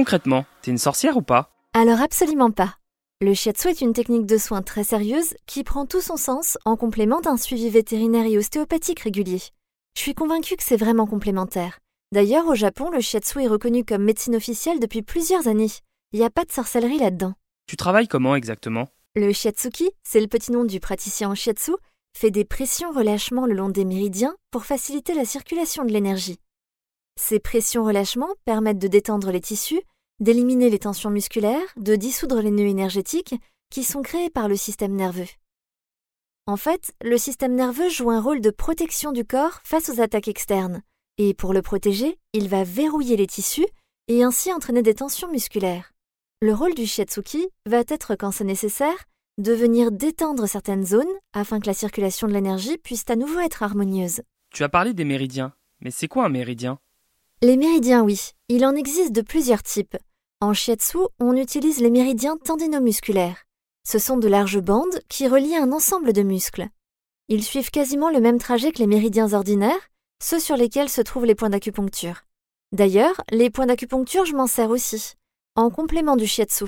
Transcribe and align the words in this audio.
Concrètement, 0.00 0.46
t'es 0.62 0.70
une 0.70 0.78
sorcière 0.78 1.18
ou 1.18 1.20
pas? 1.20 1.52
Alors 1.74 2.00
absolument 2.00 2.50
pas. 2.50 2.76
Le 3.20 3.34
shiatsu 3.34 3.68
est 3.68 3.82
une 3.82 3.92
technique 3.92 4.24
de 4.24 4.38
soins 4.38 4.62
très 4.62 4.82
sérieuse 4.82 5.34
qui 5.44 5.62
prend 5.62 5.84
tout 5.84 6.00
son 6.00 6.16
sens 6.16 6.56
en 6.64 6.74
complément 6.78 7.20
d'un 7.20 7.36
suivi 7.36 7.68
vétérinaire 7.68 8.24
et 8.24 8.38
ostéopathique 8.38 9.00
régulier. 9.00 9.42
Je 9.94 10.00
suis 10.00 10.14
convaincue 10.14 10.56
que 10.56 10.62
c'est 10.62 10.78
vraiment 10.78 11.06
complémentaire. 11.06 11.80
D'ailleurs, 12.12 12.46
au 12.46 12.54
Japon, 12.54 12.88
le 12.88 13.02
shiatsu 13.02 13.42
est 13.42 13.46
reconnu 13.46 13.84
comme 13.84 14.02
médecine 14.02 14.34
officielle 14.34 14.80
depuis 14.80 15.02
plusieurs 15.02 15.48
années. 15.48 15.70
Il 16.14 16.20
n'y 16.20 16.24
a 16.24 16.30
pas 16.30 16.46
de 16.46 16.52
sorcellerie 16.52 16.98
là-dedans. 16.98 17.34
Tu 17.66 17.76
travailles 17.76 18.08
comment 18.08 18.34
exactement? 18.34 18.88
Le 19.16 19.34
shiatsuki, 19.34 19.90
c'est 20.02 20.22
le 20.22 20.28
petit 20.28 20.50
nom 20.50 20.64
du 20.64 20.80
praticien 20.80 21.28
en 21.28 21.34
shiatsu, 21.34 21.72
fait 22.16 22.30
des 22.30 22.46
pressions-relâchements 22.46 23.44
le 23.44 23.52
long 23.52 23.68
des 23.68 23.84
méridiens 23.84 24.34
pour 24.50 24.64
faciliter 24.64 25.12
la 25.12 25.26
circulation 25.26 25.84
de 25.84 25.92
l'énergie. 25.92 26.38
Ces 27.20 27.38
pressions-relâchements 27.38 28.34
permettent 28.46 28.78
de 28.78 28.88
détendre 28.88 29.30
les 29.30 29.42
tissus, 29.42 29.82
d'éliminer 30.20 30.70
les 30.70 30.78
tensions 30.78 31.10
musculaires, 31.10 31.66
de 31.76 31.96
dissoudre 31.96 32.40
les 32.40 32.50
nœuds 32.50 32.68
énergétiques 32.68 33.34
qui 33.70 33.84
sont 33.84 34.02
créés 34.02 34.30
par 34.30 34.48
le 34.48 34.56
système 34.56 34.94
nerveux. 34.94 35.28
En 36.46 36.56
fait, 36.56 36.92
le 37.00 37.16
système 37.18 37.54
nerveux 37.54 37.88
joue 37.88 38.10
un 38.10 38.20
rôle 38.20 38.40
de 38.40 38.50
protection 38.50 39.12
du 39.12 39.24
corps 39.24 39.60
face 39.64 39.88
aux 39.88 40.00
attaques 40.00 40.28
externes, 40.28 40.82
et 41.18 41.34
pour 41.34 41.52
le 41.52 41.62
protéger, 41.62 42.18
il 42.32 42.48
va 42.48 42.64
verrouiller 42.64 43.16
les 43.16 43.26
tissus 43.26 43.66
et 44.08 44.22
ainsi 44.22 44.52
entraîner 44.52 44.82
des 44.82 44.94
tensions 44.94 45.30
musculaires. 45.30 45.92
Le 46.42 46.54
rôle 46.54 46.74
du 46.74 46.86
shiatsuki 46.86 47.48
va 47.66 47.82
être, 47.86 48.16
quand 48.16 48.32
c'est 48.32 48.44
nécessaire, 48.44 49.04
de 49.38 49.52
venir 49.52 49.92
détendre 49.92 50.48
certaines 50.48 50.84
zones 50.84 51.12
afin 51.32 51.60
que 51.60 51.66
la 51.66 51.74
circulation 51.74 52.26
de 52.26 52.32
l'énergie 52.32 52.78
puisse 52.78 53.04
à 53.08 53.16
nouveau 53.16 53.40
être 53.40 53.62
harmonieuse. 53.62 54.22
Tu 54.52 54.64
as 54.64 54.68
parlé 54.68 54.92
des 54.92 55.04
méridiens, 55.04 55.52
mais 55.80 55.90
c'est 55.90 56.08
quoi 56.08 56.24
un 56.24 56.28
méridien? 56.30 56.78
Les 57.42 57.56
méridiens, 57.56 58.02
oui, 58.02 58.32
il 58.48 58.66
en 58.66 58.74
existe 58.74 59.12
de 59.12 59.22
plusieurs 59.22 59.62
types. 59.62 59.96
En 60.42 60.54
shiatsu, 60.54 60.96
on 61.18 61.36
utilise 61.36 61.82
les 61.82 61.90
méridiens 61.90 62.38
tendinomusculaires. 62.38 63.44
Ce 63.86 63.98
sont 63.98 64.16
de 64.16 64.26
larges 64.26 64.60
bandes 64.60 65.02
qui 65.10 65.28
relient 65.28 65.58
un 65.58 65.70
ensemble 65.70 66.14
de 66.14 66.22
muscles. 66.22 66.66
Ils 67.28 67.44
suivent 67.44 67.70
quasiment 67.70 68.08
le 68.08 68.20
même 68.20 68.38
trajet 68.38 68.72
que 68.72 68.78
les 68.78 68.86
méridiens 68.86 69.34
ordinaires, 69.34 69.90
ceux 70.22 70.40
sur 70.40 70.56
lesquels 70.56 70.88
se 70.88 71.02
trouvent 71.02 71.26
les 71.26 71.34
points 71.34 71.50
d'acupuncture. 71.50 72.22
D'ailleurs, 72.72 73.20
les 73.30 73.50
points 73.50 73.66
d'acupuncture, 73.66 74.24
je 74.24 74.34
m'en 74.34 74.46
sers 74.46 74.70
aussi. 74.70 75.12
En 75.56 75.68
complément 75.68 76.16
du 76.16 76.26
shiatsu, 76.26 76.64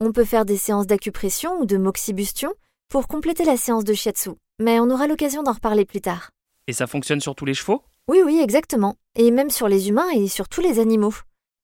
on 0.00 0.12
peut 0.12 0.24
faire 0.24 0.46
des 0.46 0.56
séances 0.56 0.86
d'acupression 0.86 1.60
ou 1.60 1.66
de 1.66 1.76
moxibustion 1.76 2.54
pour 2.88 3.06
compléter 3.06 3.44
la 3.44 3.58
séance 3.58 3.84
de 3.84 3.92
shiatsu, 3.92 4.30
mais 4.58 4.80
on 4.80 4.88
aura 4.88 5.06
l'occasion 5.06 5.42
d'en 5.42 5.52
reparler 5.52 5.84
plus 5.84 6.00
tard. 6.00 6.30
Et 6.68 6.72
ça 6.72 6.86
fonctionne 6.86 7.20
sur 7.20 7.34
tous 7.34 7.44
les 7.44 7.52
chevaux? 7.52 7.82
Oui, 8.08 8.22
oui, 8.24 8.40
exactement. 8.42 8.96
Et 9.14 9.30
même 9.30 9.50
sur 9.50 9.68
les 9.68 9.90
humains 9.90 10.08
et 10.08 10.26
sur 10.26 10.48
tous 10.48 10.62
les 10.62 10.78
animaux. 10.78 11.12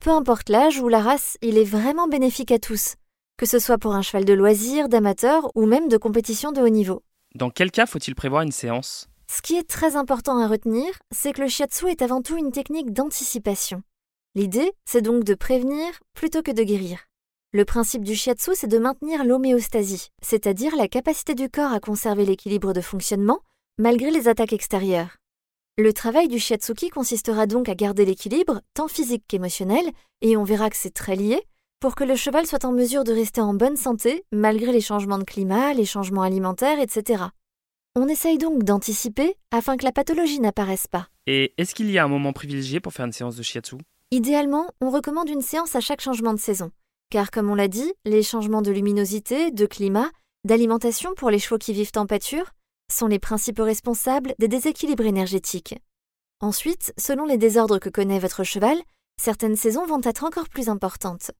Peu 0.06 0.12
importe 0.12 0.50
l'âge 0.50 0.78
ou 0.78 0.88
la 0.88 1.00
race, 1.00 1.36
il 1.42 1.58
est 1.58 1.64
vraiment 1.64 2.06
bénéfique 2.06 2.52
à 2.52 2.58
tous, 2.58 2.94
que 3.36 3.46
ce 3.46 3.58
soit 3.58 3.78
pour 3.78 3.94
un 3.94 4.02
cheval 4.02 4.24
de 4.24 4.32
loisir, 4.34 4.88
d'amateur 4.88 5.50
ou 5.56 5.66
même 5.66 5.88
de 5.88 5.96
compétition 5.96 6.52
de 6.52 6.60
haut 6.60 6.68
niveau. 6.68 7.02
Dans 7.34 7.50
quel 7.50 7.70
cas 7.70 7.86
faut-il 7.86 8.14
prévoir 8.14 8.42
une 8.42 8.52
séance? 8.52 9.08
Ce 9.28 9.42
qui 9.42 9.56
est 9.56 9.68
très 9.68 9.96
important 9.96 10.38
à 10.38 10.46
retenir, 10.46 10.86
c'est 11.12 11.32
que 11.32 11.42
le 11.42 11.48
shiatsu 11.48 11.88
est 11.88 12.02
avant 12.02 12.22
tout 12.22 12.36
une 12.36 12.52
technique 12.52 12.92
d'anticipation. 12.92 13.82
L'idée, 14.36 14.72
c'est 14.84 15.02
donc 15.02 15.24
de 15.24 15.34
prévenir 15.34 15.88
plutôt 16.14 16.42
que 16.42 16.52
de 16.52 16.62
guérir. 16.62 17.00
Le 17.52 17.64
principe 17.64 18.04
du 18.04 18.14
shiatsu, 18.14 18.52
c'est 18.54 18.68
de 18.68 18.78
maintenir 18.78 19.24
l'homéostasie, 19.24 20.10
c'est-à-dire 20.22 20.76
la 20.76 20.86
capacité 20.86 21.34
du 21.34 21.48
corps 21.48 21.72
à 21.72 21.80
conserver 21.80 22.24
l'équilibre 22.24 22.72
de 22.72 22.80
fonctionnement 22.80 23.40
malgré 23.78 24.10
les 24.10 24.28
attaques 24.28 24.52
extérieures. 24.52 25.16
Le 25.78 25.92
travail 25.92 26.28
du 26.28 26.38
shiatsuki 26.38 26.88
consistera 26.88 27.46
donc 27.46 27.68
à 27.68 27.74
garder 27.74 28.06
l'équilibre, 28.06 28.62
tant 28.72 28.88
physique 28.88 29.24
qu'émotionnel, 29.28 29.84
et 30.22 30.34
on 30.38 30.42
verra 30.42 30.70
que 30.70 30.76
c'est 30.76 30.94
très 30.94 31.16
lié, 31.16 31.38
pour 31.80 31.94
que 31.94 32.02
le 32.02 32.16
cheval 32.16 32.46
soit 32.46 32.64
en 32.64 32.72
mesure 32.72 33.04
de 33.04 33.12
rester 33.12 33.42
en 33.42 33.52
bonne 33.52 33.76
santé 33.76 34.24
malgré 34.32 34.72
les 34.72 34.80
changements 34.80 35.18
de 35.18 35.24
climat, 35.24 35.74
les 35.74 35.84
changements 35.84 36.22
alimentaires, 36.22 36.80
etc. 36.80 37.24
On 37.94 38.08
essaye 38.08 38.38
donc 38.38 38.62
d'anticiper 38.62 39.36
afin 39.50 39.76
que 39.76 39.84
la 39.84 39.92
pathologie 39.92 40.40
n'apparaisse 40.40 40.86
pas. 40.86 41.08
Et 41.26 41.52
est-ce 41.58 41.74
qu'il 41.74 41.90
y 41.90 41.98
a 41.98 42.04
un 42.04 42.08
moment 42.08 42.32
privilégié 42.32 42.80
pour 42.80 42.94
faire 42.94 43.04
une 43.04 43.12
séance 43.12 43.36
de 43.36 43.42
shiatsu? 43.42 43.76
Idéalement, 44.10 44.70
on 44.80 44.88
recommande 44.88 45.28
une 45.28 45.42
séance 45.42 45.76
à 45.76 45.80
chaque 45.80 46.00
changement 46.00 46.32
de 46.32 46.40
saison, 46.40 46.70
car 47.10 47.30
comme 47.30 47.50
on 47.50 47.54
l'a 47.54 47.68
dit, 47.68 47.92
les 48.06 48.22
changements 48.22 48.62
de 48.62 48.70
luminosité, 48.70 49.50
de 49.50 49.66
climat, 49.66 50.08
d'alimentation 50.44 51.12
pour 51.14 51.28
les 51.28 51.38
chevaux 51.38 51.58
qui 51.58 51.74
vivent 51.74 51.92
en 51.96 52.06
pâture 52.06 52.52
sont 52.90 53.06
les 53.06 53.18
principaux 53.18 53.64
responsables 53.64 54.34
des 54.38 54.48
déséquilibres 54.48 55.06
énergétiques. 55.06 55.76
Ensuite, 56.40 56.92
selon 56.98 57.24
les 57.24 57.38
désordres 57.38 57.78
que 57.78 57.88
connaît 57.88 58.18
votre 58.18 58.44
cheval, 58.44 58.78
certaines 59.20 59.56
saisons 59.56 59.86
vont 59.86 60.00
être 60.02 60.24
encore 60.24 60.48
plus 60.48 60.68
importantes. 60.68 61.30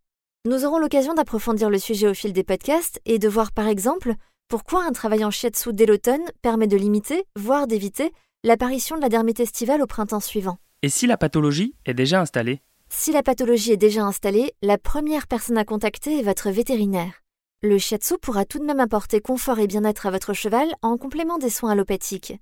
Nous 0.46 0.64
aurons 0.64 0.78
l'occasion 0.78 1.14
d'approfondir 1.14 1.70
le 1.70 1.78
sujet 1.78 2.08
au 2.08 2.14
fil 2.14 2.32
des 2.32 2.44
podcasts 2.44 3.00
et 3.04 3.18
de 3.18 3.28
voir 3.28 3.52
par 3.52 3.68
exemple 3.68 4.14
pourquoi 4.48 4.84
un 4.84 4.92
travail 4.92 5.24
en 5.24 5.30
shiatsu 5.30 5.72
dès 5.72 5.86
l'automne 5.86 6.24
permet 6.40 6.68
de 6.68 6.76
limiter, 6.76 7.24
voire 7.36 7.66
d'éviter, 7.66 8.12
l'apparition 8.44 8.96
de 8.96 9.00
la 9.00 9.08
dermite 9.08 9.40
estivale 9.40 9.82
au 9.82 9.86
printemps 9.86 10.20
suivant. 10.20 10.58
Et 10.82 10.88
si 10.88 11.06
la 11.06 11.16
pathologie 11.16 11.74
est 11.84 11.94
déjà 11.94 12.20
installée? 12.20 12.60
Si 12.88 13.10
la 13.10 13.24
pathologie 13.24 13.72
est 13.72 13.76
déjà 13.76 14.04
installée, 14.04 14.52
la 14.62 14.78
première 14.78 15.26
personne 15.26 15.58
à 15.58 15.64
contacter 15.64 16.20
est 16.20 16.22
votre 16.22 16.50
vétérinaire. 16.50 17.24
Le 17.62 17.78
shiatsu 17.78 18.18
pourra 18.18 18.44
tout 18.44 18.58
de 18.58 18.64
même 18.64 18.80
apporter 18.80 19.20
confort 19.20 19.58
et 19.58 19.66
bien-être 19.66 20.04
à 20.04 20.10
votre 20.10 20.34
cheval 20.34 20.74
en 20.82 20.98
complément 20.98 21.38
des 21.38 21.48
soins 21.48 21.70
allopathiques. 21.70 22.34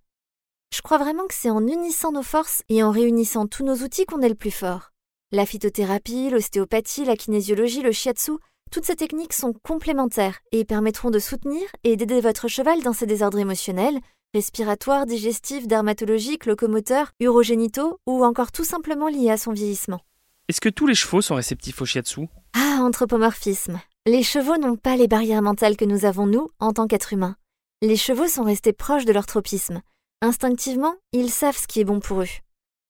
Je 0.75 0.83
crois 0.83 0.99
vraiment 0.99 1.29
que 1.29 1.35
c'est 1.35 1.51
en 1.51 1.65
unissant 1.69 2.11
nos 2.11 2.25
forces 2.25 2.63
et 2.69 2.83
en 2.83 2.91
réunissant 2.91 3.47
tous 3.47 3.65
nos 3.65 3.77
outils 3.77 4.07
qu'on 4.07 4.23
est 4.23 4.29
le 4.29 4.35
plus 4.35 4.51
fort. 4.51 4.91
La 5.31 5.47
phytothérapie, 5.47 6.31
l'ostéopathie, 6.31 7.05
la 7.05 7.17
kinésiologie, 7.17 7.83
le 7.83 7.93
shiatsu, 7.93 8.33
toutes 8.73 8.87
ces 8.87 8.97
techniques 8.97 9.35
sont 9.35 9.53
complémentaires 9.63 10.41
et 10.51 10.65
permettront 10.65 11.11
de 11.11 11.21
soutenir 11.21 11.63
et 11.85 11.95
d'aider 11.97 12.21
votre 12.21 12.49
cheval 12.49 12.83
dans 12.83 12.93
ses 12.93 13.07
désordres 13.07 13.39
émotionnels, 13.39 14.01
respiratoires, 14.35 15.07
digestifs, 15.07 15.69
dermatologiques, 15.69 16.45
locomoteurs, 16.45 17.13
urogénitaux 17.21 18.01
ou 18.07 18.25
encore 18.25 18.51
tout 18.51 18.65
simplement 18.65 19.07
liés 19.07 19.31
à 19.31 19.37
son 19.37 19.53
vieillissement. 19.53 20.01
Est-ce 20.49 20.61
que 20.61 20.69
tous 20.69 20.89
les 20.89 20.97
chevaux 20.97 21.23
sont 21.23 21.37
réceptifs 21.37 21.81
au 21.81 21.87
shiatsu? 21.87 22.29
Ah, 22.55 22.81
anthropomorphisme. 22.83 23.81
Les 24.07 24.23
chevaux 24.23 24.59
n'ont 24.59 24.77
pas 24.77 24.97
les 24.97 25.09
barrières 25.09 25.41
mentales 25.41 25.79
que 25.79 25.87
nous 25.87 26.05
avons, 26.05 26.27
nous, 26.27 26.51
en 26.61 26.75
tant 26.75 26.87
qu'êtres 26.87 27.15
humains. 27.15 27.37
Les 27.81 27.97
chevaux 27.97 28.29
sont 28.29 28.43
restés 28.43 28.75
proches 28.75 29.07
de 29.07 29.15
leur 29.15 29.25
tropisme. 29.25 29.81
Instinctivement, 30.21 30.95
ils 31.13 31.31
savent 31.31 31.57
ce 31.57 31.67
qui 31.67 31.81
est 31.81 31.85
bon 31.85 32.01
pour 32.01 32.21
eux. 32.21 32.29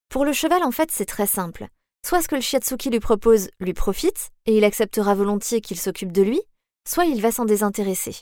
Pour 0.08 0.24
le 0.24 0.32
cheval, 0.32 0.64
en 0.64 0.72
fait, 0.72 0.90
c'est 0.90 1.04
très 1.04 1.28
simple. 1.28 1.68
Soit 2.04 2.20
ce 2.20 2.26
que 2.26 2.34
le 2.34 2.40
shiatsuki 2.40 2.90
lui 2.90 2.98
propose 2.98 3.48
lui 3.60 3.74
profite, 3.74 4.30
et 4.46 4.56
il 4.58 4.64
acceptera 4.64 5.14
volontiers 5.14 5.60
qu'il 5.60 5.78
s'occupe 5.78 6.10
de 6.10 6.22
lui, 6.22 6.40
soit 6.88 7.04
il 7.04 7.22
va 7.22 7.30
s'en 7.30 7.44
désintéresser. 7.44 8.16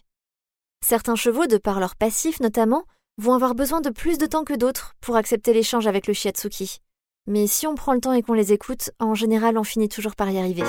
Certains 0.85 1.17
chevaux, 1.17 1.47
de 1.47 1.57
par 1.57 1.81
leur 1.81 1.97
passif 1.97 2.41
notamment, 2.41 2.85
vont 3.17 3.33
avoir 3.33 3.55
besoin 3.55 3.81
de 3.81 3.89
plus 3.89 4.19
de 4.19 4.27
temps 4.27 4.45
que 4.45 4.53
d'autres 4.53 4.97
pour 5.01 5.17
accepter 5.17 5.55
l'échange 5.55 5.87
avec 5.87 6.07
le 6.07 6.13
shiatsuki. 6.13 6.81
Mais 7.27 7.47
si 7.47 7.67
on 7.67 7.75
prend 7.75 7.95
le 7.95 8.01
temps 8.01 8.13
et 8.13 8.21
qu'on 8.21 8.35
les 8.35 8.53
écoute, 8.53 8.91
en 8.99 9.15
général, 9.15 9.57
on 9.57 9.65
finit 9.65 9.89
toujours 9.89 10.15
par 10.15 10.29
y 10.29 10.39
arriver. 10.39 10.65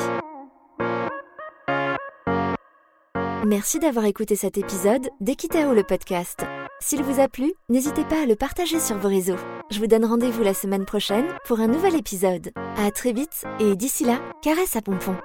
Merci 3.45 3.79
d'avoir 3.79 4.05
écouté 4.05 4.37
cet 4.37 4.57
épisode 4.57 5.09
d'Equitao 5.19 5.73
le 5.73 5.83
podcast. 5.83 6.45
S'il 6.79 7.03
vous 7.03 7.19
a 7.19 7.27
plu, 7.27 7.51
n'hésitez 7.67 8.05
pas 8.05 8.21
à 8.23 8.25
le 8.25 8.37
partager 8.37 8.79
sur 8.79 8.97
vos 8.97 9.09
réseaux. 9.09 9.35
Je 9.69 9.79
vous 9.79 9.87
donne 9.87 10.05
rendez-vous 10.05 10.43
la 10.43 10.53
semaine 10.53 10.85
prochaine 10.85 11.27
pour 11.45 11.59
un 11.59 11.67
nouvel 11.67 11.95
épisode. 11.95 12.51
À 12.77 12.89
très 12.91 13.11
vite 13.11 13.43
et 13.59 13.75
d'ici 13.75 14.05
là, 14.05 14.21
caresse 14.41 14.77
à 14.77 14.81
pompon. 14.81 15.17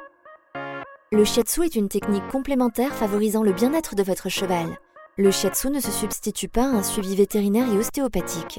Le 1.12 1.24
shiatsu 1.24 1.64
est 1.64 1.76
une 1.76 1.88
technique 1.88 2.26
complémentaire 2.26 2.92
favorisant 2.92 3.44
le 3.44 3.52
bien-être 3.52 3.94
de 3.94 4.02
votre 4.02 4.28
cheval. 4.28 4.66
Le 5.16 5.30
shiatsu 5.30 5.70
ne 5.70 5.78
se 5.78 5.92
substitue 5.92 6.48
pas 6.48 6.64
à 6.64 6.74
un 6.74 6.82
suivi 6.82 7.14
vétérinaire 7.14 7.72
et 7.72 7.78
ostéopathique. 7.78 8.58